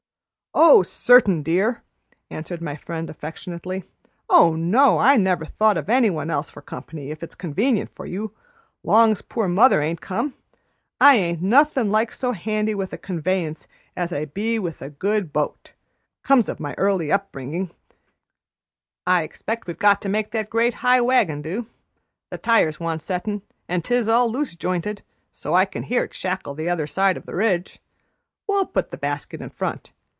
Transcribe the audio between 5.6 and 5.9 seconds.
o'